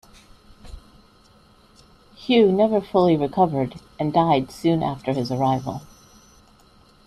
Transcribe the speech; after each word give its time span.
Hugh 2.15 2.51
never 2.51 2.81
fully 2.81 3.15
recovered, 3.15 3.75
and 3.99 4.11
died 4.11 4.49
soon 4.49 4.81
after 4.81 5.13
his 5.13 5.31
arrival. 5.31 5.83